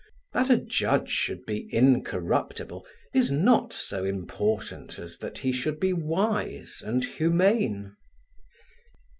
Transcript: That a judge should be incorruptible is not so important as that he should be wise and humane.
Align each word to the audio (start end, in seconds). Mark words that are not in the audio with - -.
That 0.33 0.49
a 0.49 0.57
judge 0.57 1.11
should 1.11 1.45
be 1.45 1.69
incorruptible 1.71 2.87
is 3.13 3.29
not 3.29 3.71
so 3.71 4.03
important 4.03 4.97
as 4.97 5.19
that 5.19 5.37
he 5.37 5.51
should 5.51 5.79
be 5.79 5.93
wise 5.93 6.81
and 6.83 7.05
humane. 7.05 7.95